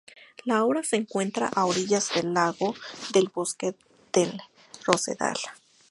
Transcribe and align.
La 0.45 0.63
obra 0.63 0.81
se 0.81 0.95
encuentra 0.95 1.45
a 1.53 1.65
orillas 1.67 2.09
del 2.15 2.33
lago 2.33 2.73
del 3.13 3.29
"Bosque 3.31 3.75
del 4.11 4.41
Rosedal". 4.83 5.37